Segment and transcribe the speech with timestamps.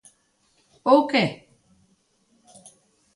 [0.91, 1.23] ¿Ou que?